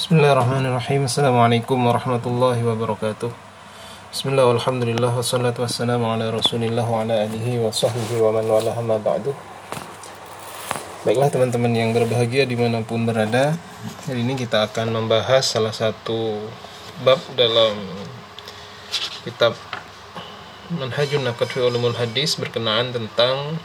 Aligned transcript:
Bismillahirrahmanirrahim. 0.00 1.04
Assalamualaikum 1.04 1.76
warahmatullahi 1.76 2.64
wabarakatuh. 2.64 3.28
Bismillah 4.08 4.48
walhamdulillah 4.48 5.12
Wassalatu 5.12 5.60
wassalamu 5.60 6.08
ala 6.08 6.32
rasulillah 6.32 6.88
Wa 6.88 7.04
ala 7.04 7.28
alihi 7.28 7.60
wa 7.60 7.68
sahbihi 7.68 8.16
wa 8.24 8.32
man 8.32 8.48
wala 8.48 8.72
hamma 8.72 8.96
ba'du. 8.96 9.36
Baiklah 11.04 11.28
teman-teman 11.28 11.76
yang 11.76 11.92
berbahagia 11.92 12.48
di 12.48 12.56
mana 12.56 12.80
pun 12.80 13.04
berada 13.04 13.60
Hari 14.08 14.24
ini 14.24 14.40
kita 14.40 14.72
akan 14.72 14.88
membahas 14.88 15.44
salah 15.44 15.76
satu 15.76 16.48
bab 17.04 17.20
dalam 17.36 17.76
kitab 19.28 19.52
Manhajun 20.80 21.28
Naqad 21.28 21.52
fi 21.52 21.60
Ulumul 21.60 22.00
Hadis 22.00 22.40
berkenaan 22.40 22.96
tentang 22.96 23.60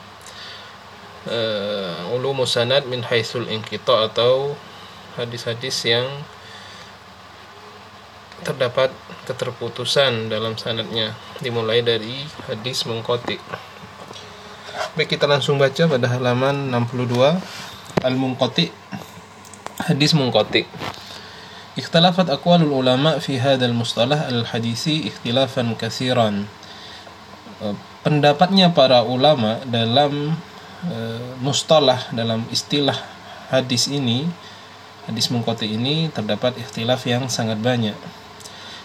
uh, 1.31 2.11
Ulumus 2.11 2.59
Sanad 2.59 2.91
min 2.91 3.07
Haitsul 3.07 3.47
Inqita 3.47 4.11
atau 4.11 4.59
hadis-hadis 5.15 5.75
yang 5.87 6.05
terdapat 8.43 8.91
keterputusan 9.25 10.27
dalam 10.27 10.59
sanadnya 10.59 11.15
dimulai 11.39 11.81
dari 11.81 12.27
hadis 12.45 12.83
mungkoti 12.85 13.39
baik 14.93 15.15
kita 15.15 15.25
langsung 15.25 15.55
baca 15.55 15.87
pada 15.87 16.07
halaman 16.11 16.69
62 16.71 18.05
al-mungkoti 18.05 18.69
hadis 19.87 20.11
mungkoti 20.13 20.67
Ikhtilafat 21.75 22.31
aqwalul 22.31 22.71
ulama 22.71 23.19
fi 23.19 23.35
hadzal 23.35 23.75
mustalah 23.75 24.31
al-hadisi 24.31 25.11
ikhtilafan 25.11 25.75
katsiran. 25.75 26.47
Pendapatnya 27.99 28.71
para 28.71 29.03
ulama 29.03 29.59
dalam 29.67 30.39
uh, 30.87 31.29
mustalah 31.43 31.99
dalam 32.15 32.47
istilah 32.47 32.95
hadis 33.51 33.91
ini 33.91 34.23
hadis 35.05 35.29
mungkoti 35.33 35.69
ini 35.69 36.09
terdapat 36.09 36.57
ikhtilaf 36.57 37.05
yang 37.09 37.29
sangat 37.29 37.61
banyak. 37.61 37.95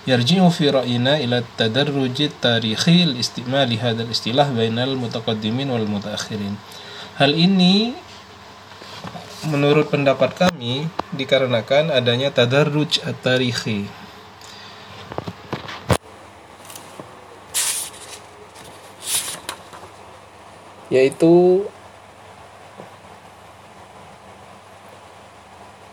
Yarji'u 0.08 0.48
fi 0.48 0.72
ra'ina 0.72 1.20
ila 1.20 1.44
tadarruj 1.56 2.32
tarikhi 2.40 3.04
istimali 3.20 3.76
hadzal 3.76 4.08
istilah 4.08 4.48
bainal 4.48 4.96
mutaqaddimin 4.96 5.68
wal 5.68 5.84
mutaakhirin. 5.84 6.56
Hal 7.20 7.36
ini 7.36 7.92
menurut 9.48 9.92
pendapat 9.92 10.36
kami 10.36 10.88
dikarenakan 11.16 11.92
adanya 11.92 12.32
tadarruj 12.32 13.00
at-tarikhi. 13.04 13.88
yaitu 20.90 21.64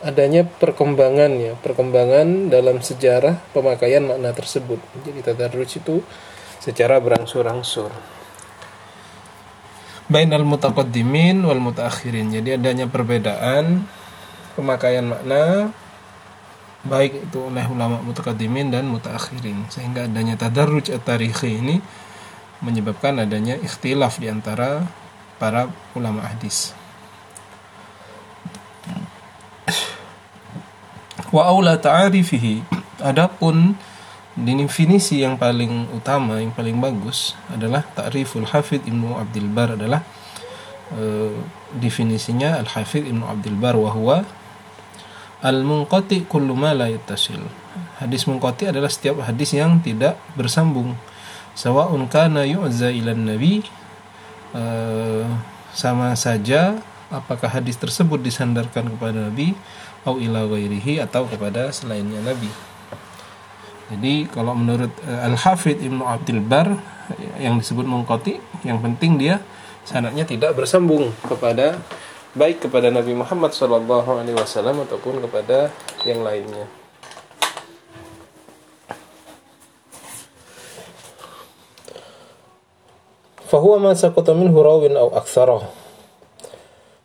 adanya 0.08 0.47
perkembangan 0.47 1.31
ya 1.36 1.53
perkembangan 1.59 2.47
dalam 2.47 2.80
sejarah 2.80 3.36
pemakaian 3.52 4.08
makna 4.08 4.31
tersebut. 4.31 4.80
Jadi 5.03 5.19
tadarruj 5.19 5.83
itu 5.83 5.99
secara 6.64 7.03
berangsur-angsur. 7.03 7.91
Bainal 10.08 10.47
mutaqaddimin 10.47 11.44
wal 11.44 11.59
mutaakhirin. 11.59 12.31
Jadi 12.31 12.55
adanya 12.55 12.88
perbedaan 12.88 13.83
pemakaian 14.55 15.03
makna 15.03 15.75
baik 16.88 17.27
itu 17.27 17.44
oleh 17.44 17.67
ulama 17.67 17.99
mutaqaddimin 17.99 18.71
dan 18.71 18.88
mutaakhirin. 18.88 19.67
Sehingga 19.67 20.08
adanya 20.08 20.39
tadarruj 20.39 20.88
at-tarikhi 20.88 21.59
ini 21.59 21.75
menyebabkan 22.64 23.19
adanya 23.19 23.59
ikhtilaf 23.59 24.23
di 24.23 24.31
antara 24.31 24.88
para 25.36 25.67
ulama 25.94 26.23
hadis 26.23 26.86
wa 31.38 31.53
aula 31.53 31.77
ta'arifihi. 31.77 32.66
Adapun 33.05 33.77
definisi 34.33 35.21
yang 35.21 35.38
paling 35.38 35.85
utama 35.93 36.41
yang 36.41 36.49
paling 36.49 36.81
bagus 36.81 37.38
adalah 37.53 37.85
ta'riful 37.93 38.49
hafid 38.49 38.81
ibnu 38.89 39.14
abdul 39.14 39.49
bar 39.53 39.77
adalah 39.77 40.02
uh, 40.97 41.33
definisinya 41.77 42.58
al 42.58 42.70
hafid 42.73 43.05
ibnu 43.05 43.21
abdul 43.21 43.58
bar 43.58 43.77
wa 43.77 43.93
huwa 43.93 44.17
al 45.45 45.61
munqati 45.61 46.26
kullu 46.26 46.58
ma 46.58 46.73
la 46.73 46.89
yattasil. 46.89 47.42
Hadis 48.02 48.26
munqati 48.26 48.73
adalah 48.73 48.89
setiap 48.89 49.21
hadis 49.21 49.53
yang 49.53 49.77
tidak 49.81 50.17
bersambung. 50.33 50.97
Sawa'un 51.53 52.05
kana 52.09 52.45
yu'za 52.45 52.89
ila 52.93 53.14
nabi 53.14 53.61
uh, 54.58 55.26
sama 55.73 56.17
saja 56.17 56.77
apakah 57.14 57.49
hadis 57.61 57.77
tersebut 57.77 58.21
disandarkan 58.21 58.89
kepada 58.93 59.30
nabi 59.30 59.53
au 60.08 60.16
ila 60.16 60.48
ghairihi 60.48 61.04
atau 61.04 61.28
kepada 61.28 61.68
selainnya 61.76 62.23
Nabi. 62.23 62.48
Jadi 63.92 64.32
kalau 64.32 64.56
menurut 64.56 64.92
uh, 65.04 65.28
Al-Hafidh 65.28 65.84
Ibnu 65.84 66.04
Abdul 66.08 66.40
Bar 66.40 66.72
yang 67.40 67.60
disebut 67.60 67.84
mengkoti, 67.84 68.40
yang 68.64 68.80
penting 68.80 69.20
dia 69.20 69.44
sanadnya 69.88 70.28
tidak 70.28 70.56
bersambung 70.56 71.12
kepada 71.23 71.80
baik 72.36 72.68
kepada 72.68 72.92
Nabi 72.92 73.16
Muhammad 73.16 73.56
Shallallahu 73.56 74.20
Alaihi 74.20 74.36
Wasallam 74.36 74.84
ataupun 74.84 75.23
kepada 75.23 75.72
yang 76.04 76.24
lainnya. 76.24 76.68
Fahuwa 83.48 83.80
ma 83.80 83.92
saqata 83.95 84.36
minhu 84.36 84.60
rawin 84.60 85.00
aw 85.00 85.16
aktsarah 85.16 85.86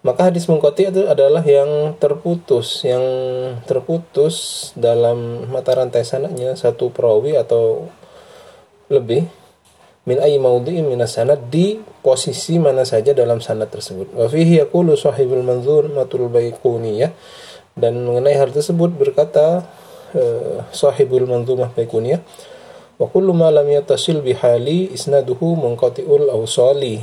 maka 0.02 0.30
hadis 0.30 0.50
mungkoti 0.50 0.90
itu 0.90 1.06
adalah 1.06 1.46
yang 1.46 1.94
terputus, 1.94 2.82
yang 2.82 3.02
terputus 3.70 4.70
dalam 4.74 5.46
mata 5.46 5.78
rantai 5.78 6.02
sanadnya 6.02 6.58
satu 6.58 6.90
perawi 6.90 7.38
atau 7.38 7.86
lebih 8.90 9.30
min 10.02 10.18
ayi 10.18 10.42
maudhi'in 10.42 10.82
min 10.90 10.98
sanad 11.06 11.46
di 11.46 11.78
posisi 12.02 12.58
mana 12.58 12.82
saja 12.82 13.14
dalam 13.14 13.38
sanad 13.38 13.70
tersebut. 13.70 14.10
Wa 14.18 14.26
fihi 14.26 14.58
yaqulu 14.58 14.98
sahibul 14.98 15.46
manzur 15.46 15.86
matul 15.86 16.26
baiquniyah 16.26 17.14
dan 17.78 18.02
mengenai 18.02 18.34
hal 18.34 18.50
tersebut 18.50 18.90
berkata 18.98 19.62
uh, 20.18 20.66
sahibul 20.74 21.30
manzumah 21.30 21.70
baiquniyah 21.70 22.18
wa 22.98 23.06
kullu 23.06 23.30
ma 23.30 23.54
lam 23.54 23.70
yattasil 23.70 24.18
bihali 24.18 24.90
isnaduhu 24.90 25.54
munqati'ul 25.54 26.28
awsali 26.34 27.00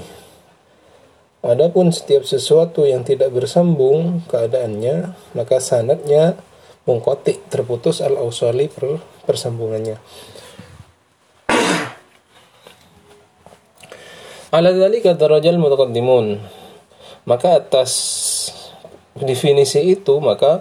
Adapun 1.40 1.96
setiap 1.96 2.28
sesuatu 2.28 2.84
yang 2.84 3.08
tidak 3.08 3.32
bersambung 3.32 4.28
keadaannya, 4.28 5.16
maka 5.40 5.64
sanatnya 5.64 6.36
mengkotik 6.84 7.48
terputus 7.48 8.04
al 8.04 8.20
ausali 8.20 8.68
per, 8.68 9.00
persambungannya. 9.24 9.96
Ala 14.50 14.74
dzalika 14.74 15.14
darajal 15.16 15.62
mutaqaddimun. 15.62 16.42
Maka 17.24 17.62
atas 17.62 17.92
definisi 19.16 19.96
itu 19.96 20.20
maka 20.20 20.60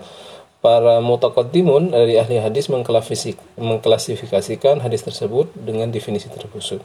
para 0.62 1.02
mutaqaddimun 1.02 1.90
dari 1.90 2.22
ahli 2.22 2.38
hadis 2.38 2.70
mengklasifikasikan 2.70 4.78
hadis 4.84 5.02
tersebut 5.06 5.48
dengan 5.58 5.88
definisi 5.88 6.28
tersebut 6.30 6.82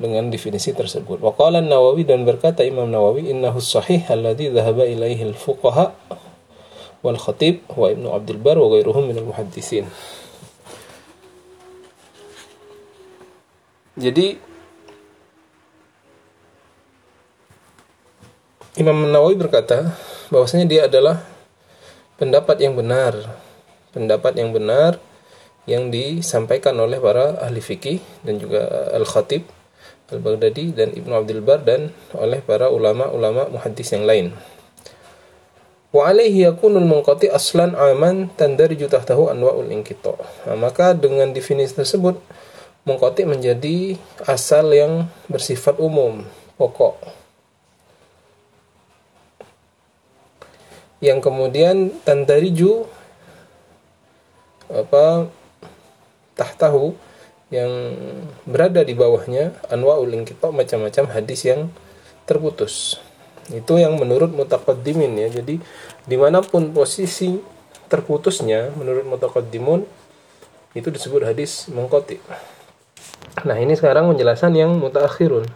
dengan 0.00 0.32
definisi 0.32 0.72
tersebut. 0.72 1.20
Waqala 1.20 1.60
Nawawi 1.60 2.08
dan 2.08 2.24
berkata 2.24 2.64
Imam 2.64 2.88
Nawawi 2.88 3.28
innahu 3.28 3.60
sahih 3.60 4.00
alladhi 4.08 4.48
dhahaba 4.48 4.88
ilaihi 4.88 5.28
al-fuqaha 5.28 5.92
wal 7.04 7.20
khatib 7.20 7.68
wa 7.76 7.92
Ibnu 7.92 8.08
Abdul 8.08 8.40
Bar 8.40 8.56
wa 8.56 8.72
ghairuhum 8.72 9.12
minal 9.12 9.28
muhaddisin. 9.28 9.84
Jadi 14.00 14.40
Imam 18.80 19.04
Nawawi 19.04 19.36
berkata 19.36 19.92
bahwasanya 20.32 20.64
dia 20.64 20.88
adalah 20.88 21.20
pendapat 22.16 22.56
yang 22.64 22.72
benar, 22.72 23.12
pendapat 23.92 24.32
yang 24.40 24.56
benar 24.56 24.96
yang 25.68 25.92
disampaikan 25.92 26.72
oleh 26.80 26.96
para 26.96 27.36
ahli 27.44 27.60
fikih 27.60 28.00
dan 28.24 28.40
juga 28.40 28.88
al-khatib 28.96 29.59
Al-Baghdadi 30.10 30.74
dan 30.74 30.90
Ibnu 30.90 31.14
Abdul 31.14 31.42
Bar 31.42 31.62
dan 31.62 31.94
oleh 32.18 32.42
para 32.42 32.66
ulama-ulama 32.66 33.46
muhaddis 33.46 33.94
yang 33.94 34.04
lain. 34.04 34.34
Wa 35.90 36.10
alaihi 36.10 36.46
yakunul 36.46 36.86
munqati 36.86 37.26
aslan 37.30 37.74
aman 37.74 38.30
tandariju 38.38 38.86
tahtahu 38.86 39.26
anwa'ul 39.30 39.70
inqita. 39.74 40.14
Nah, 40.46 40.54
maka 40.54 40.94
dengan 40.94 41.34
definisi 41.34 41.74
tersebut 41.74 42.18
munqati 42.86 43.26
menjadi 43.26 43.98
asal 44.26 44.70
yang 44.70 45.10
bersifat 45.26 45.78
umum, 45.82 46.22
pokok. 46.54 46.94
Yang 51.02 51.18
kemudian 51.26 51.90
tandariju 52.06 52.86
apa 54.70 55.26
tahtahu 56.38 56.94
yang 57.50 57.70
berada 58.46 58.86
di 58.86 58.94
bawahnya 58.94 59.58
anwaul 59.68 60.10
inqita 60.14 60.54
macam-macam 60.54 61.10
hadis 61.10 61.46
yang 61.46 61.70
terputus. 62.24 63.02
Itu 63.50 63.82
yang 63.82 63.98
menurut 63.98 64.30
mutaqaddimin 64.30 65.18
ya. 65.18 65.28
Jadi 65.42 65.58
di 66.06 66.16
mana 66.16 66.40
pun 66.40 66.70
posisi 66.70 67.42
terputusnya 67.90 68.70
menurut 68.78 69.02
mutaqaddimun 69.02 69.82
itu 70.78 70.88
disebut 70.94 71.26
hadis 71.26 71.66
mengkoti. 71.74 72.22
Nah, 73.42 73.58
ini 73.58 73.74
sekarang 73.74 74.06
penjelasan 74.06 74.54
yang 74.54 74.78
mutaakhirun. 74.78 75.50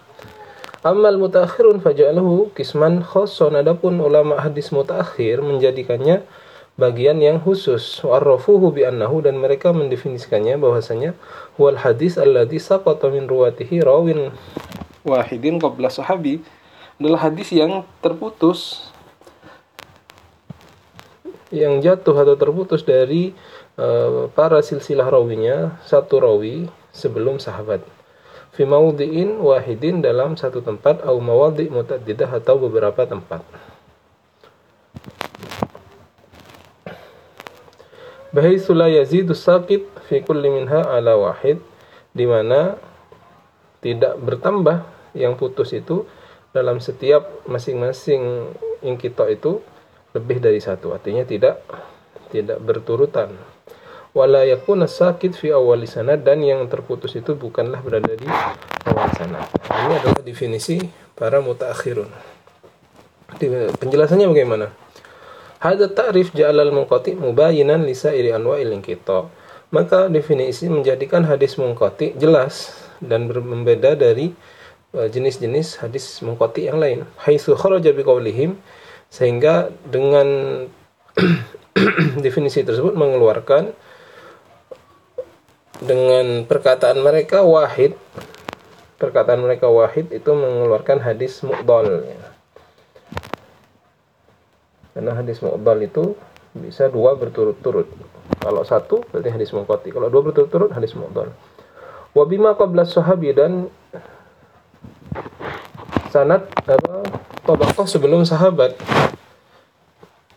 Amal 0.85 1.17
mutaakhirun 1.17 1.81
faja'alahu 1.81 2.53
kisman 2.53 3.01
khosson 3.07 3.55
adapun 3.55 3.97
ulama 4.03 4.43
hadis 4.43 4.75
mutaakhir 4.75 5.41
menjadikannya 5.41 6.27
bagian 6.75 7.23
yang 7.23 7.39
khusus. 7.43 8.03
Warrafuhu 8.03 8.75
bi 8.75 8.83
annahu 8.87 9.23
dan 9.23 9.39
mereka 9.39 9.71
mendefinisikannya 9.71 10.59
bahwasanya 10.59 11.15
wal 11.59 11.79
hadis 11.79 12.19
alladhi 12.19 12.59
saqata 12.59 13.11
min 13.11 13.31
ruwatihi 13.31 13.83
rawin 13.83 14.35
wahidin 15.07 15.63
qabla 15.63 15.93
sahabi 15.93 16.43
adalah 16.99 17.31
hadis 17.31 17.51
yang 17.51 17.83
terputus 18.01 18.91
yang 21.55 21.79
jatuh 21.79 22.15
atau 22.19 22.35
terputus 22.35 22.83
dari 22.83 23.31
uh, 23.79 24.27
para 24.35 24.59
silsilah 24.59 25.07
rawinya 25.07 25.79
satu 25.87 26.19
rawi 26.19 26.67
sebelum 26.91 27.39
sahabat. 27.39 27.83
Fi 28.55 28.63
maudhi'in 28.67 29.39
wahidin 29.43 29.99
dalam 30.03 30.39
satu 30.39 30.63
tempat 30.63 31.03
atau 31.03 31.19
mawadhi' 31.19 31.71
mutaddidah 31.71 32.31
atau 32.39 32.59
beberapa 32.59 33.03
tempat 33.03 33.43
Bahaitsu 38.35 38.75
la 38.75 38.91
yazidu 38.91 39.31
sakit 39.31 40.11
fi 40.11 40.19
kulli 40.27 40.51
minha 40.51 40.83
ala 40.91 41.15
wahid. 41.15 41.63
Di 42.11 42.27
mana 42.27 42.75
tidak 43.79 44.19
bertambah 44.19 44.83
yang 45.15 45.39
putus 45.39 45.71
itu 45.71 46.03
dalam 46.51 46.83
setiap 46.83 47.47
masing-masing 47.47 48.51
ingkito 48.83 49.23
itu 49.31 49.63
lebih 50.19 50.43
dari 50.43 50.59
satu. 50.59 50.91
Artinya 50.91 51.23
tidak 51.23 51.63
tidak 52.35 52.59
berturutan. 52.59 53.39
Wala 54.15 54.43
yakuna 54.43 54.91
sakit 54.91 55.39
fi 55.39 55.55
awal 55.55 55.87
sanad 55.87 56.27
dan 56.27 56.43
yang 56.43 56.67
terputus 56.67 57.15
itu 57.15 57.39
bukanlah 57.39 57.83
berada 57.87 58.19
di 58.19 58.27
awal 58.91 59.11
sanad. 59.15 59.47
Ini 59.71 59.95
adalah 60.03 60.23
definisi 60.27 60.83
para 61.15 61.39
mutaakhirun. 61.39 62.11
Penjelasannya 63.79 64.27
bagaimana 64.27 64.84
Hadza 65.65 65.89
ta'rif 65.89 66.37
ja'alal 66.37 66.77
munqati 66.77 67.17
mubayinan 67.17 67.89
li 67.89 67.97
sa'iri 67.97 68.37
anwa'il 68.37 68.69
inqita. 68.77 69.25
Maka 69.73 70.13
definisi 70.13 70.69
menjadikan 70.69 71.25
hadis 71.25 71.57
munqati 71.57 72.13
jelas 72.21 72.77
dan 73.01 73.33
berbeda 73.33 73.97
dari 73.97 74.37
e, 74.93 75.09
jenis-jenis 75.09 75.81
hadis 75.81 76.21
munqati 76.21 76.69
yang 76.69 76.85
lain. 76.85 77.09
Haitsu 77.25 77.57
kharaja 77.57 77.97
biqaulihim 77.97 78.61
sehingga 79.09 79.73
dengan 79.89 80.29
definisi 82.25 82.61
tersebut 82.61 82.93
mengeluarkan 82.93 83.73
dengan 85.81 86.45
perkataan 86.45 87.01
mereka 87.01 87.41
wahid 87.41 87.97
perkataan 89.01 89.41
mereka 89.41 89.73
wahid 89.73 90.13
itu 90.13 90.29
mengeluarkan 90.29 91.01
hadis 91.01 91.41
mu'dal. 91.41 92.05
Karena 94.95 95.13
hadis 95.19 95.43
mu'dal 95.43 95.83
itu 95.83 96.15
bisa 96.55 96.87
dua 96.87 97.19
berturut-turut. 97.19 97.91
Kalau 98.39 98.63
satu 98.63 99.03
berarti 99.11 99.31
hadis 99.35 99.51
muqati. 99.51 99.91
Kalau 99.91 100.07
dua 100.07 100.23
berturut-turut 100.23 100.71
hadis 100.71 100.95
mu'dal. 100.95 101.35
Wabima 102.15 102.55
qabla 102.55 102.87
sahabi 102.87 103.35
dan 103.35 103.67
sanad 106.15 106.47
apa 106.63 107.03
tabaqah 107.43 107.87
sebelum 107.91 108.23
sahabat 108.23 108.79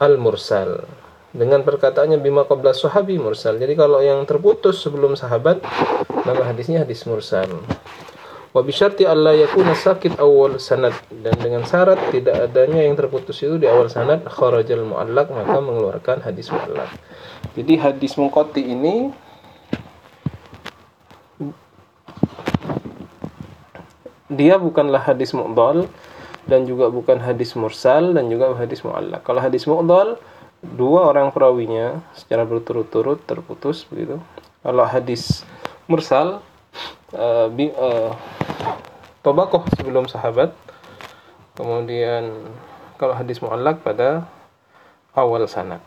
al 0.02 0.18
mursal 0.18 0.90
dengan 1.38 1.62
perkataannya 1.62 2.18
bima 2.18 2.50
qabla 2.50 2.74
sahabi 2.74 3.22
mursal. 3.22 3.62
Jadi 3.62 3.78
kalau 3.78 4.02
yang 4.02 4.26
terputus 4.26 4.82
sebelum 4.82 5.14
sahabat 5.14 5.62
nama 6.26 6.42
hadisnya 6.50 6.82
hadis 6.82 7.06
mursal 7.06 7.62
wa 8.58 8.66
bisyarti 8.66 9.06
alla 9.06 9.38
yakuna 9.38 9.78
sakit 9.78 10.18
awal 10.18 10.58
sanad 10.58 10.98
dan 11.22 11.38
dengan 11.38 11.62
syarat 11.62 12.02
tidak 12.10 12.50
adanya 12.50 12.90
yang 12.90 12.98
terputus 12.98 13.38
itu 13.46 13.62
di 13.62 13.70
awal 13.70 13.86
sanad 13.86 14.26
kharajal 14.26 14.82
muallaq 14.82 15.30
maka 15.30 15.62
mengeluarkan 15.62 16.26
hadis 16.26 16.50
muallaq. 16.50 16.90
Jadi 17.54 17.74
hadis 17.78 18.18
mungkoti 18.18 18.66
ini 18.66 19.14
dia 24.34 24.58
bukanlah 24.58 25.06
hadis 25.06 25.38
mu'dal 25.38 25.86
dan 26.50 26.66
juga 26.66 26.90
bukan 26.90 27.22
hadis 27.22 27.54
mursal 27.54 28.18
dan 28.18 28.26
juga 28.26 28.58
hadis 28.58 28.82
muallaq. 28.82 29.22
Kalau 29.22 29.38
hadis 29.38 29.70
mu'dal 29.70 30.18
dua 30.66 31.14
orang 31.14 31.30
perawinya 31.30 32.02
secara 32.18 32.42
berturut-turut 32.42 33.22
terputus 33.22 33.86
begitu. 33.86 34.18
Kalau 34.66 34.82
hadis 34.82 35.46
mursal 35.86 36.42
uh, 37.14 37.48
bi, 37.54 37.70
uh, 37.72 38.12
tobakoh 39.22 39.68
sebelum 39.76 40.08
sahabat. 40.08 40.56
Kemudian 41.58 42.48
kalau 43.02 43.18
hadis 43.18 43.42
mu'allak 43.42 43.82
pada 43.82 44.24
awal 45.18 45.44
sanad. 45.50 45.82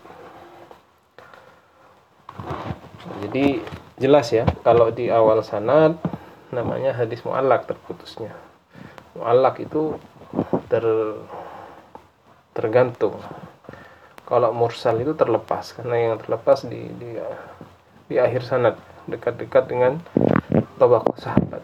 Jadi 3.23 3.63
jelas 4.01 4.29
ya 4.33 4.43
kalau 4.65 4.91
di 4.91 5.07
awal 5.07 5.39
sanad 5.41 5.95
namanya 6.51 6.91
hadis 6.91 7.23
mu'allak 7.23 7.65
terputusnya. 7.65 8.35
Mu'allak 9.15 9.63
itu 9.63 9.95
ter 10.67 10.83
tergantung. 12.51 13.15
Kalau 14.27 14.55
mursal 14.55 14.99
itu 14.99 15.15
terlepas 15.15 15.75
karena 15.75 16.11
yang 16.11 16.15
terlepas 16.19 16.63
di 16.67 16.87
di 16.99 17.19
di 18.11 18.15
akhir 18.19 18.43
sanad 18.43 18.75
dekat-dekat 19.07 19.63
dengan 19.71 20.03
tabaqah 20.79 21.15
sahabat. 21.19 21.63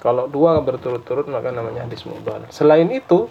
Kalau 0.00 0.26
dua 0.26 0.58
berturut-turut 0.64 1.28
maka 1.28 1.52
namanya 1.52 1.84
hadis 1.84 2.08
mu'dal. 2.08 2.48
Selain 2.48 2.88
itu, 2.88 3.28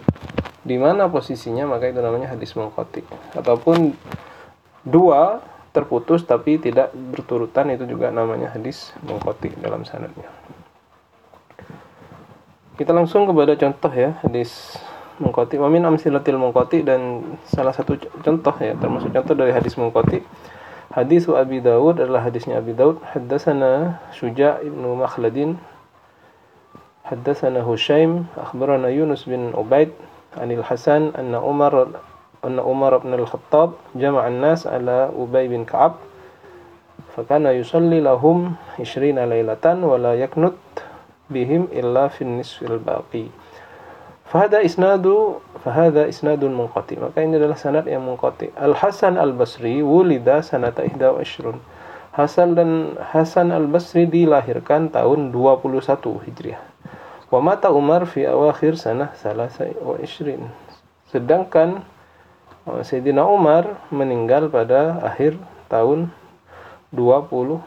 di 0.62 0.78
mana 0.78 1.10
posisinya 1.10 1.66
maka 1.66 1.90
itu 1.90 1.98
namanya 1.98 2.30
hadis 2.30 2.54
munqati. 2.54 3.02
Ataupun 3.34 3.94
dua 4.86 5.42
terputus 5.74 6.22
tapi 6.22 6.58
tidak 6.62 6.94
berturutan 6.94 7.74
itu 7.74 7.86
juga 7.90 8.14
namanya 8.14 8.54
hadis 8.54 8.94
munqati 9.02 9.54
dalam 9.58 9.82
sanadnya. 9.82 10.30
Kita 12.78 12.94
langsung 12.94 13.26
kepada 13.26 13.58
contoh 13.58 13.92
ya 13.92 14.16
hadis 14.22 14.78
munqati. 15.18 15.58
Wa 15.58 15.66
min 15.66 15.82
amsilatil 15.82 16.38
munqati 16.38 16.86
dan 16.86 17.34
salah 17.50 17.74
satu 17.74 17.98
contoh 17.98 18.54
ya 18.62 18.78
termasuk 18.78 19.10
contoh 19.10 19.34
dari 19.34 19.50
hadis 19.50 19.74
munqati 19.74 20.22
Hadis 20.90 21.30
Abi 21.30 21.62
Dawud 21.62 22.02
adalah 22.02 22.26
hadisnya 22.26 22.58
Abi 22.58 22.74
Dawud. 22.74 22.98
Haddatsana 23.14 24.02
Syuja' 24.10 24.58
ibnu 24.58 24.98
Makhladin. 24.98 25.54
Haddatsana 27.10 27.66
Hushaim, 27.66 28.30
akhbarana 28.38 28.86
Yunus 28.86 29.26
bin 29.26 29.50
Ubaid 29.50 29.90
anil 30.38 30.62
Hasan 30.62 31.10
anna 31.18 31.42
Umar 31.42 31.90
anna 32.38 32.62
Umar 32.62 33.02
bin 33.02 33.10
Al-Khattab 33.18 33.74
jama'a 33.98 34.30
an-nas 34.30 34.62
ala 34.62 35.10
Ubay 35.10 35.50
bin 35.50 35.66
Ka'ab. 35.66 35.98
Fakana 37.18 37.50
yusalli 37.50 37.98
lahum 37.98 38.54
20 38.78 39.18
lailatan 39.26 39.82
wa 39.82 39.98
la 39.98 40.14
yaknut 40.14 40.54
bihim 41.26 41.66
illa 41.74 42.06
fi 42.14 42.22
nisfil 42.22 42.78
baqi. 42.78 43.26
Fahada 44.30 44.62
isnadu 44.62 45.42
fahada 45.66 46.06
isnadun 46.06 46.54
munqati. 46.54 46.94
Maka 46.94 47.26
ini 47.26 47.42
adalah 47.42 47.58
sanad 47.58 47.90
yang 47.90 48.06
munqati. 48.06 48.54
Al 48.54 48.78
Hasan 48.78 49.18
Al 49.18 49.34
Basri 49.34 49.82
wulida 49.82 50.46
sanata 50.46 50.86
ihda 50.86 51.10
wa 51.10 51.26
ishrun. 51.26 51.58
Hasan 52.14 52.54
dan 52.54 52.94
Hasan 53.02 53.50
Al 53.50 53.66
Basri 53.66 54.06
dilahirkan 54.06 54.94
tahun 54.94 55.34
21 55.34 55.82
Hijriah. 56.30 56.69
Wa 57.30 57.38
mata 57.38 57.70
Umar 57.70 58.10
fi 58.10 58.26
awakhir 58.26 58.74
sanah 58.74 59.14
salasa 59.14 59.70
wa 59.78 59.94
ishrin. 60.02 60.50
Sedangkan 61.14 61.86
uh, 62.66 62.82
Sayyidina 62.82 63.22
Umar 63.22 63.78
meninggal 63.94 64.50
pada 64.50 64.98
akhir 64.98 65.38
tahun 65.70 66.10
23. 66.90 67.62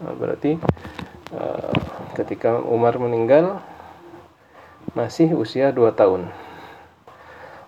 Nah, 0.00 0.14
berarti 0.16 0.56
uh, 1.36 1.76
ketika 2.16 2.56
Umar 2.64 2.96
meninggal 2.96 3.60
masih 4.96 5.36
usia 5.36 5.68
2 5.68 5.92
tahun. 5.92 6.32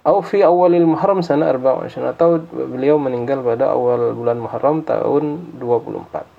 Au 0.09 0.25
fi 0.25 0.40
awalil 0.40 0.88
Muharram 0.88 1.21
sana 1.21 1.52
24 1.52 2.16
atau 2.16 2.40
beliau 2.40 2.97
meninggal 2.97 3.45
pada 3.45 3.76
awal 3.76 4.16
bulan 4.16 4.40
Muharram 4.40 4.80
tahun 4.80 5.52
24. 5.61 6.38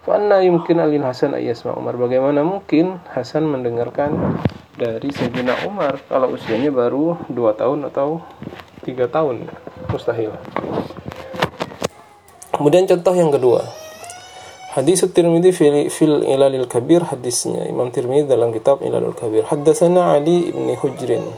Fa 0.00 0.16
anna 0.16 0.40
yumkin 0.40 0.80
alil 0.80 1.04
Hasan 1.04 1.36
ayyasma 1.36 1.76
Umar 1.76 2.00
bagaimana 2.00 2.40
mungkin 2.40 3.04
Hasan 3.12 3.44
mendengarkan 3.44 4.40
dari 4.80 5.12
Sayyidina 5.12 5.68
Umar 5.68 6.00
kalau 6.08 6.32
usianya 6.32 6.72
baru 6.72 7.20
2 7.28 7.36
tahun 7.60 7.84
atau 7.92 8.24
3 8.88 8.96
tahun 9.12 9.44
mustahil. 9.92 10.32
Kemudian 12.56 12.88
contoh 12.88 13.12
yang 13.12 13.28
kedua. 13.28 13.60
Hadis 14.72 15.04
Tirmidzi 15.04 15.52
fil, 15.52 15.92
fil 15.92 16.24
Ilalil 16.24 16.64
Kabir 16.64 17.04
hadisnya 17.04 17.68
Imam 17.68 17.92
Tirmidzi 17.92 18.24
dalam 18.24 18.56
kitab 18.56 18.80
Ilalul 18.80 19.12
Kabir. 19.12 19.44
Haddatsana 19.52 20.16
Ali 20.16 20.48
ibn 20.48 20.64
Hujrin. 20.80 21.28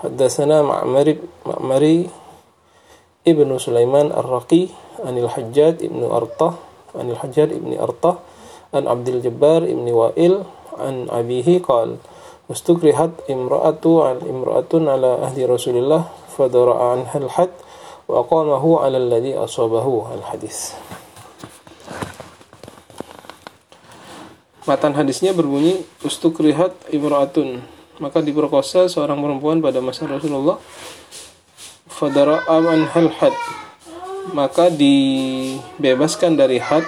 Haddatsana 0.00 0.64
Ma'mari 0.64 1.20
Ma'mari 1.44 2.08
ibnu 3.28 3.60
Sulaiman 3.60 4.08
Ar-Raqi 4.16 4.72
anil 5.04 5.28
Hajjaj 5.28 5.84
ibnu 5.84 6.08
Artah 6.08 6.71
anil 6.96 7.18
Hajjaj 7.18 7.52
ibni 7.52 7.76
Artah 7.76 8.20
an 8.72 8.88
Abdul 8.88 9.20
Jabbar 9.20 9.64
ibni 9.68 9.92
Wa'il 9.92 10.44
an 10.80 11.08
abihi 11.12 11.60
qal 11.60 12.00
ustukrihat 12.48 13.28
imra'atu 13.28 14.04
al 14.04 14.20
imra'atun 14.24 14.88
ala 14.88 15.24
ahli 15.28 15.44
Rasulillah 15.44 16.08
fadara'a 16.32 17.00
anha 17.00 17.16
al-had 17.16 17.52
wa 18.08 18.24
aqamahu 18.24 18.80
ala 18.80 18.96
alladhi 18.98 19.36
asabahu 19.36 20.08
al-hadis 20.12 20.76
Matan 24.62 24.94
hadisnya 24.94 25.34
berbunyi 25.34 25.82
ustukrihat 26.06 26.92
imra'atun 26.94 27.62
maka 28.00 28.18
diperkosa 28.24 28.88
seorang 28.90 29.20
perempuan 29.20 29.58
pada 29.60 29.82
masa 29.84 30.08
Rasulullah 30.08 30.56
fadara'a 31.92 32.58
hal 32.90 33.08
had 33.20 33.36
maka 34.30 34.70
dibebaskan 34.70 36.38
dari 36.38 36.62
had 36.62 36.86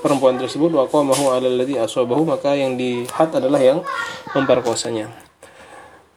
perempuan 0.00 0.38
tersebut 0.38 0.70
wa 0.70 0.86
qamahu 0.86 1.34
alladhi 1.34 1.76
asabahu 1.76 2.22
maka 2.22 2.54
yang 2.54 2.78
di 2.78 3.02
had 3.10 3.34
adalah 3.34 3.58
yang 3.58 3.82
memperkosanya. 4.38 5.10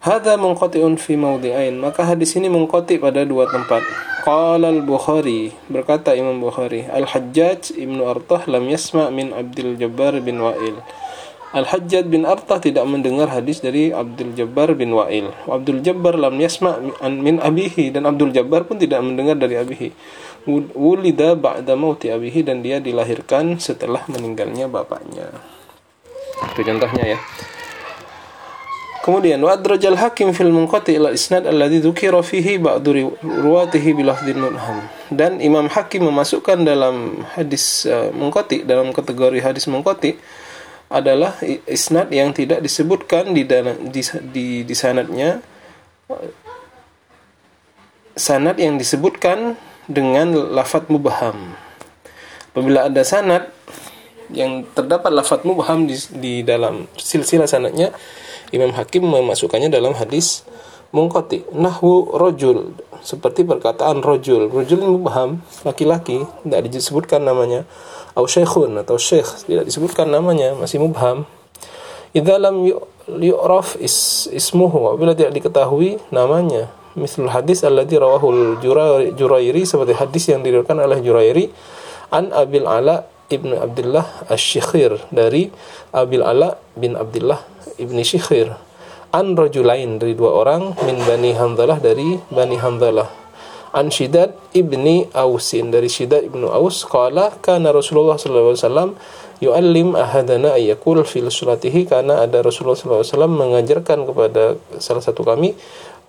Hadza 0.04 0.36
munqati'un 0.36 1.00
fi 1.00 1.16
mawdi'ain. 1.16 1.80
Maka 1.80 2.04
hadis 2.04 2.36
ini 2.36 2.52
mengkoti 2.52 3.00
pada 3.00 3.24
dua 3.24 3.48
tempat. 3.48 3.88
Qala 4.28 4.68
al-Bukhari 4.72 5.52
berkata 5.68 6.16
Imam 6.16 6.40
Bukhari 6.40 6.88
Al-Hajjaj 6.88 7.76
Ibnu 7.76 8.08
Artah 8.08 8.48
lam 8.48 8.68
yasma' 8.72 9.12
min 9.12 9.36
Abdul 9.36 9.76
Jabbar 9.76 10.16
bin 10.24 10.40
Wa'il 10.40 10.80
Al-Hajjaj 11.54 12.10
bin 12.10 12.26
Artah 12.26 12.58
tidak 12.58 12.82
mendengar 12.90 13.30
hadis 13.30 13.62
dari 13.62 13.94
Abdul 13.94 14.34
Jabbar 14.34 14.74
bin 14.74 14.90
Wa'il. 14.90 15.30
Abdul 15.46 15.86
Jabbar 15.86 16.18
lam 16.18 16.42
yasma' 16.42 16.82
min 17.06 17.38
abihi 17.38 17.94
dan 17.94 18.10
Abdul 18.10 18.34
Jabbar 18.34 18.66
pun 18.66 18.82
tidak 18.82 19.06
mendengar 19.06 19.38
dari 19.38 19.62
abihi. 19.62 19.94
Wulida 20.50 21.38
ba'da 21.38 21.78
mauti 21.78 22.10
abihi 22.10 22.42
dan 22.42 22.66
dia 22.66 22.82
dilahirkan 22.82 23.62
setelah 23.62 24.02
meninggalnya 24.10 24.66
bapaknya. 24.66 25.30
Itu 26.58 26.66
contohnya 26.66 27.16
ya. 27.16 27.20
Kemudian 29.04 29.38
wa 29.44 29.52
adrajal 29.52 30.00
hakim 30.00 30.32
fil 30.32 30.50
munqati 30.50 30.96
ila 30.96 31.12
isnad 31.12 31.44
alladhi 31.44 31.84
dzukira 31.84 32.24
fihi 32.24 32.56
ba'du 32.58 33.14
ruwatihi 33.22 33.94
bi 33.94 34.02
lafdhin 34.02 34.40
munham. 34.40 34.80
Dan 35.12 35.38
Imam 35.44 35.68
Hakim 35.68 36.08
memasukkan 36.08 36.64
dalam 36.64 37.22
hadis 37.38 37.84
uh, 37.84 38.10
munqati 38.16 38.64
dalam 38.64 38.96
kategori 38.96 39.44
hadis 39.44 39.68
munqati 39.68 40.16
adalah 40.94 41.42
isnad 41.66 42.14
yang 42.14 42.30
tidak 42.38 42.62
disebutkan 42.62 43.34
di 43.34 43.50
dalam 43.50 43.90
di, 43.90 44.06
di, 44.30 44.62
di 44.62 44.76
sanadnya. 44.78 45.42
Sanad 48.14 48.62
yang 48.62 48.78
disebutkan 48.78 49.58
dengan 49.90 50.54
lafat 50.54 50.94
mubaham. 50.94 51.58
Apabila 52.54 52.86
ada 52.86 53.02
sanad 53.02 53.50
yang 54.30 54.70
terdapat 54.78 55.10
lafat 55.10 55.42
mubaham 55.42 55.90
di, 55.90 55.98
di 56.22 56.34
dalam 56.46 56.86
silsilah 56.94 57.50
sanadnya, 57.50 57.90
Imam 58.54 58.70
Hakim 58.78 59.02
memasukkannya 59.02 59.74
dalam 59.74 59.98
hadis 59.98 60.46
mungkoti. 60.94 61.42
Nahwu 61.58 62.14
rojul 62.14 62.78
seperti 63.04 63.44
perkataan 63.44 64.00
rojul. 64.00 64.48
Rojul 64.48 64.80
mubaham 64.80 65.44
laki-laki 65.68 66.24
tidak 66.48 66.72
disebutkan 66.72 67.28
namanya. 67.28 67.68
Atau 68.16 68.30
syekhun 68.30 68.72
atau 68.80 68.96
syekh 68.96 69.46
tidak 69.46 69.68
disebutkan 69.68 70.08
namanya 70.08 70.56
masih 70.56 70.80
mubham. 70.80 71.28
Idza 72.14 72.38
lam 72.38 72.64
yu'raf 73.10 73.76
is, 73.82 74.30
ismuhu 74.32 74.94
apabila 74.94 75.18
tidak 75.18 75.36
diketahui 75.36 76.00
namanya. 76.14 76.72
Misalul 76.94 77.34
hadis 77.34 77.66
alladhi 77.66 77.98
rawahul 77.98 78.62
Jurairi 79.18 79.66
seperti 79.66 79.98
hadis 79.98 80.30
yang 80.30 80.46
diriwayatkan 80.46 80.78
oleh 80.78 81.02
Jurairi 81.02 81.46
an 82.14 82.30
Abil 82.30 82.70
Ala 82.70 83.10
ibnu 83.34 83.58
Abdullah 83.58 84.30
Asy-Syikhir 84.30 85.10
dari 85.10 85.50
Abil 85.90 86.22
Ala 86.22 86.54
bin 86.78 86.94
Abdullah 86.94 87.42
ibni 87.82 88.06
Syikhir 88.06 88.54
an 89.14 89.38
rajulain 89.38 90.02
dari 90.02 90.18
dua 90.18 90.34
orang 90.42 90.74
min 90.90 90.98
Bani 91.06 91.38
Hamzalah 91.38 91.78
dari 91.78 92.18
Bani 92.34 92.58
Hamzalah 92.58 93.06
an 93.78 93.94
Shidad 93.94 94.34
ibni 94.58 95.06
Ausin 95.14 95.70
dari 95.70 95.86
Shidad 95.86 96.26
ibnu 96.26 96.50
Aus 96.50 96.82
qala 96.82 97.38
kana 97.38 97.70
Rasulullah 97.70 98.18
sallallahu 98.18 98.58
alaihi 98.58 98.66
wasallam 98.66 98.90
yu'allim 99.38 99.94
ahadana 99.94 100.58
ayyakul 100.58 101.06
fil 101.06 101.30
suratihi 101.30 101.86
karena 101.86 102.26
ada 102.26 102.42
Rasulullah 102.42 102.74
sallallahu 102.74 103.02
alaihi 103.06 103.14
wasallam 103.14 103.34
mengajarkan 103.38 104.00
kepada 104.10 104.44
salah 104.82 105.04
satu 105.06 105.22
kami 105.22 105.54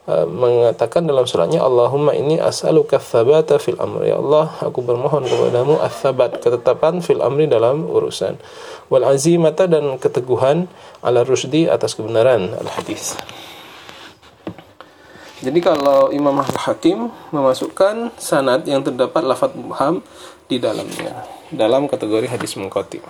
mengatakan 0.04 1.08
dalam 1.08 1.24
suratnya 1.24 1.64
Allahumma 1.64 2.12
ini 2.12 2.36
as'aluka 2.36 3.00
tsabata 3.00 3.56
fil 3.56 3.80
amri. 3.80 4.12
Ya 4.12 4.20
Allah 4.20 4.52
aku 4.60 4.84
bermohon 4.84 5.24
kepadamu 5.24 5.80
ats-tsabat 5.80 6.44
ketetapan 6.44 7.00
fil 7.00 7.24
amri 7.24 7.48
dalam 7.48 7.88
urusan. 7.88 8.36
Wal 8.92 9.04
azimata 9.08 9.64
dan 9.64 9.96
keteguhan 9.96 10.68
ala 11.00 11.24
rusdi 11.24 11.64
atas 11.64 11.96
kebenaran 11.96 12.52
al 12.52 12.68
hadis. 12.76 13.16
Jadi 15.44 15.60
kalau 15.60 16.08
Imam 16.08 16.40
Hakim 16.40 17.12
memasukkan 17.28 18.16
sanad 18.16 18.64
yang 18.64 18.80
terdapat 18.80 19.24
lafadz 19.24 19.56
mubham 19.56 20.00
di 20.48 20.56
dalamnya 20.56 21.24
dalam 21.52 21.84
kategori 21.84 22.28
hadis 22.28 22.56
mengkoti. 22.56 23.00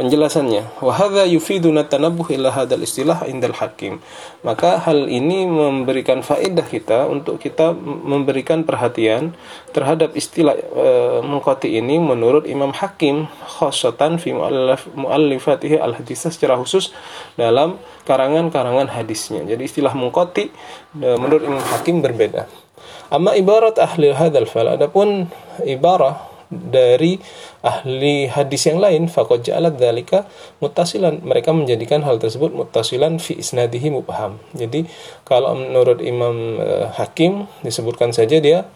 Penjelasannya, 0.00 0.80
wahada 0.80 1.28
yufiduna 1.28 1.84
tanabuh 1.84 2.32
ila 2.32 2.48
hadal 2.48 2.80
istilah 2.80 3.20
indal 3.28 3.52
hakim. 3.52 4.00
Maka 4.40 4.80
hal 4.80 5.12
ini 5.12 5.44
memberikan 5.44 6.24
faedah 6.24 6.64
kita 6.64 7.04
untuk 7.04 7.36
kita 7.36 7.76
memberikan 7.84 8.64
perhatian 8.64 9.36
terhadap 9.76 10.16
istilah 10.16 10.56
e, 10.56 10.88
mengkoti 11.20 11.76
ini 11.76 12.00
menurut 12.00 12.48
Imam 12.48 12.72
Hakim 12.72 13.28
khosatan 13.44 14.16
fi 14.16 14.32
muallifatihi 14.32 15.76
al 15.76 15.92
hadisah 16.00 16.32
secara 16.32 16.56
khusus 16.56 16.96
dalam 17.36 17.76
karangan-karangan 18.08 18.88
hadisnya. 18.96 19.44
Jadi 19.44 19.68
istilah 19.68 19.92
mengkoti 19.92 20.48
e, 20.96 21.08
menurut 21.20 21.44
Imam 21.44 21.60
Hakim 21.76 22.00
berbeda. 22.00 22.48
Amma 23.12 23.36
ibarat 23.36 23.76
ahli 23.76 24.16
hadal 24.16 24.48
fal 24.48 24.64
adapun 24.64 25.28
ibarah 25.60 26.29
dari 26.50 27.22
ahli 27.62 28.26
hadis 28.26 28.66
yang 28.66 28.82
lain 28.82 29.06
faqad 29.06 29.46
ja'alat 29.46 29.78
dzalika 29.78 30.26
muttasilan. 30.58 31.22
Mereka 31.22 31.54
menjadikan 31.54 32.02
hal 32.02 32.18
tersebut 32.18 32.50
muttasilan 32.50 33.22
fi 33.22 33.38
isnadihi 33.38 33.94
mubham. 33.94 34.42
Jadi 34.52 34.84
kalau 35.22 35.54
menurut 35.54 36.02
Imam 36.02 36.58
uh, 36.58 36.90
Hakim 36.98 37.46
disebutkan 37.62 38.10
saja 38.10 38.42
dia 38.42 38.66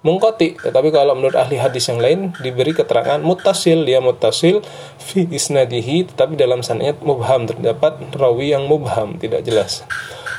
mengkoti 0.00 0.56
tetapi 0.56 0.88
kalau 0.88 1.12
menurut 1.12 1.36
ahli 1.36 1.60
hadis 1.60 1.92
yang 1.92 2.00
lain 2.00 2.32
diberi 2.40 2.72
keterangan 2.72 3.20
muttasil. 3.20 3.84
Dia 3.84 4.00
muttasil 4.00 4.64
fi 4.96 5.28
isnadihi 5.28 6.08
tetapi 6.16 6.40
dalam 6.40 6.64
sanadnya 6.64 6.96
mubham. 7.04 7.44
Terdapat 7.44 8.00
rawi 8.16 8.56
yang 8.56 8.64
mubham 8.64 9.20
tidak 9.20 9.44
jelas. 9.44 9.84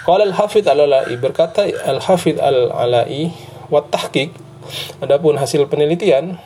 Qala 0.02 0.26
al-Hafidz 0.26 0.66
al-Alai 0.66 1.14
berkata 1.22 1.70
al-Hafidz 1.70 2.42
al-Alai 2.42 3.30
wa 3.70 3.86
tahqiq. 3.86 4.34
Adapun 4.98 5.38
hasil 5.38 5.70
penelitian 5.70 6.42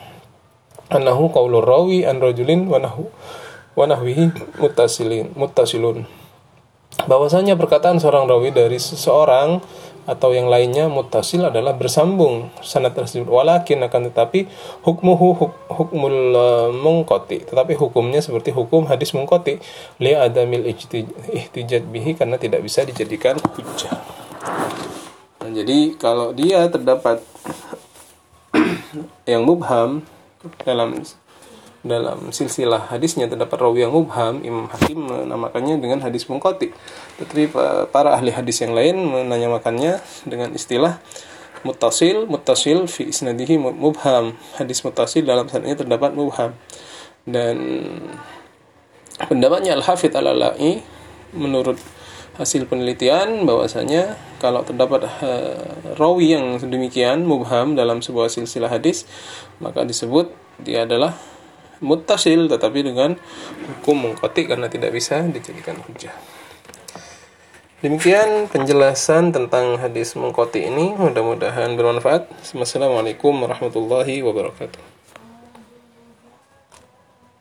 annahu 0.92 1.32
qaulur 1.34 1.66
rawi 1.66 2.06
an 2.06 2.22
rajulin 2.22 2.70
wa 2.70 2.82
nahu 2.82 3.10
wa 3.76 3.86
nahwihi 3.90 4.32
bahwasanya 7.06 7.60
perkataan 7.60 8.00
seorang 8.00 8.24
rawi 8.26 8.56
dari 8.56 8.80
seseorang 8.80 9.60
atau 10.06 10.32
yang 10.32 10.48
lainnya 10.48 10.86
muttasil 10.86 11.50
adalah 11.50 11.74
bersambung 11.74 12.54
sanad 12.62 12.94
tersebut. 12.94 13.26
Walakin 13.26 13.82
akan 13.84 14.14
tetapi 14.14 14.46
hukmuhu 14.86 15.34
huk, 15.34 15.54
hukmul 15.66 16.18
uh, 16.32 16.70
mungkoti. 16.72 17.42
Tetapi 17.42 17.74
hukumnya 17.74 18.22
seperti 18.22 18.54
hukum 18.54 18.86
hadis 18.86 19.18
mungkoti. 19.18 19.58
Li 19.98 20.14
adamil 20.14 20.70
ihtijaj 20.70 21.84
bihi 21.90 22.14
karena 22.16 22.38
tidak 22.38 22.62
bisa 22.62 22.86
dijadikan 22.86 23.36
hujjah 23.58 24.16
nah, 25.46 25.52
jadi 25.54 25.78
kalau 26.02 26.34
dia 26.34 26.66
terdapat 26.70 27.22
yang 29.32 29.46
mubham 29.46 30.02
dalam 30.64 31.02
dalam 31.86 32.34
silsilah 32.34 32.90
hadisnya 32.90 33.30
terdapat 33.30 33.62
rawi 33.62 33.86
yang 33.86 33.94
mubham 33.94 34.42
Imam 34.42 34.66
Hakim 34.66 35.06
menamakannya 35.06 35.78
dengan 35.78 36.02
hadis 36.02 36.26
mungkoti. 36.26 36.74
Tetapi 37.22 37.54
para 37.94 38.18
ahli 38.18 38.34
hadis 38.34 38.66
yang 38.66 38.74
lain 38.74 38.98
menamakannya 38.98 40.02
dengan 40.26 40.50
istilah 40.58 40.98
mutasil 41.62 42.26
mutasil 42.26 42.90
fi 42.90 43.14
isnadihi 43.14 43.62
mubham. 43.62 44.34
Hadis 44.58 44.82
mutasil 44.82 45.22
dalam 45.22 45.46
sanadnya 45.46 45.86
terdapat 45.86 46.18
mubham. 46.18 46.58
Dan 47.26 47.58
pendapatnya 49.30 49.78
Al-Hafidh 49.78 50.14
Al-Alai 50.18 50.82
menurut 51.38 51.78
hasil 52.36 52.68
penelitian 52.68 53.48
bahwasanya 53.48 54.20
kalau 54.44 54.62
terdapat 54.68 55.08
uh, 55.24 55.96
rawi 55.96 56.36
yang 56.36 56.60
demikian 56.60 57.24
mubham 57.24 57.74
dalam 57.74 58.04
sebuah 58.04 58.28
silsilah 58.28 58.70
hadis 58.70 59.08
maka 59.64 59.88
disebut 59.88 60.32
dia 60.60 60.84
adalah 60.84 61.16
mutasil 61.84 62.48
tetapi 62.48 62.88
dengan 62.88 63.16
hukum 63.68 64.12
mengkoti 64.12 64.48
karena 64.48 64.72
tidak 64.72 64.96
bisa 64.96 65.24
dijadikan 65.28 65.80
hujah. 65.84 66.16
Demikian 67.84 68.50
penjelasan 68.50 69.36
tentang 69.36 69.78
hadis 69.78 70.16
mengkoti 70.18 70.66
ini. 70.66 70.96
Mudah-mudahan 70.96 71.76
bermanfaat. 71.78 72.32
Wassalamualaikum 72.56 73.36
warahmatullahi 73.36 74.26
wabarakatuh. 74.26 74.95